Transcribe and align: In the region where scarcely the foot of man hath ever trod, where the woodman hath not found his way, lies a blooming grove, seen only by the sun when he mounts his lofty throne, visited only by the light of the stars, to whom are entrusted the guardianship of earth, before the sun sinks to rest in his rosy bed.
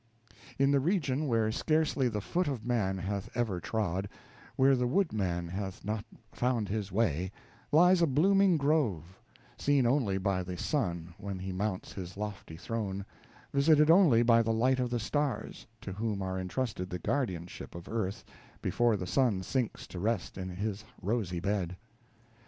In 0.57 0.71
the 0.71 0.79
region 0.79 1.27
where 1.27 1.51
scarcely 1.51 2.07
the 2.07 2.21
foot 2.21 2.47
of 2.47 2.65
man 2.65 2.97
hath 2.97 3.29
ever 3.35 3.59
trod, 3.59 4.09
where 4.55 4.75
the 4.75 4.87
woodman 4.87 5.47
hath 5.49 5.85
not 5.85 6.03
found 6.31 6.69
his 6.69 6.91
way, 6.91 7.31
lies 7.71 8.01
a 8.01 8.07
blooming 8.07 8.57
grove, 8.57 9.21
seen 9.59 9.85
only 9.85 10.17
by 10.17 10.41
the 10.41 10.57
sun 10.57 11.13
when 11.19 11.37
he 11.37 11.51
mounts 11.51 11.93
his 11.93 12.17
lofty 12.17 12.57
throne, 12.57 13.05
visited 13.53 13.91
only 13.91 14.23
by 14.23 14.41
the 14.41 14.53
light 14.53 14.79
of 14.79 14.89
the 14.89 14.99
stars, 14.99 15.67
to 15.81 15.93
whom 15.93 16.23
are 16.23 16.39
entrusted 16.39 16.89
the 16.89 16.97
guardianship 16.97 17.75
of 17.75 17.87
earth, 17.87 18.23
before 18.63 18.97
the 18.97 19.05
sun 19.05 19.43
sinks 19.43 19.85
to 19.85 19.99
rest 19.99 20.35
in 20.35 20.49
his 20.49 20.83
rosy 20.99 21.39
bed. 21.39 21.77